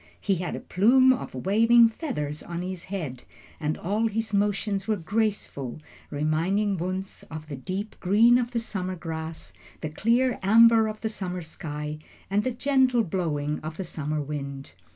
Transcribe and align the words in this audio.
He 0.19 0.37
had 0.37 0.55
a 0.55 0.59
plume 0.59 1.13
of 1.13 1.35
waving 1.35 1.87
feathers 1.87 2.41
on 2.41 2.63
his 2.63 2.85
head, 2.85 3.23
and 3.59 3.77
all 3.77 4.07
his 4.07 4.33
motions 4.33 4.87
were 4.87 4.95
graceful, 4.95 5.79
reminding 6.09 6.77
Wunzh 6.79 7.23
of 7.29 7.45
the 7.45 7.55
deep 7.55 7.95
green 7.99 8.39
of 8.39 8.49
the 8.49 8.59
summer 8.59 8.95
grass, 8.95 9.53
the 9.81 9.89
clear 9.91 10.39
amber 10.41 10.87
of 10.87 11.01
the 11.01 11.09
summer 11.09 11.43
sky, 11.43 11.99
and 12.31 12.43
the 12.43 12.49
gentle 12.49 13.03
blowing 13.03 13.59
of 13.59 13.77
the 13.77 13.83
summer 13.83 14.19
wind. 14.19 14.71